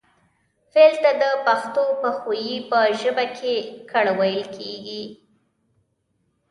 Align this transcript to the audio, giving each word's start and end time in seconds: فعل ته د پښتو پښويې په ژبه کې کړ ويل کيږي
فعل 0.73 0.93
ته 1.03 1.11
د 1.21 1.23
پښتو 1.45 1.83
پښويې 2.01 2.55
په 2.69 2.79
ژبه 2.99 3.25
کې 3.37 3.55
کړ 3.91 4.05
ويل 4.19 4.43
کيږي 4.57 5.03